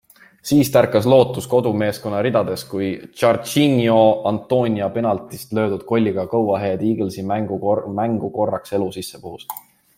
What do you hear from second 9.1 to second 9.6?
puhus.